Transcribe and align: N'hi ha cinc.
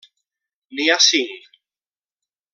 N'hi 0.79 0.87
ha 0.93 0.95
cinc. 1.09 1.61